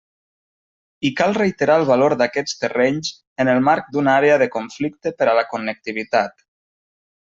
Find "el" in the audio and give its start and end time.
1.81-1.85, 3.55-3.63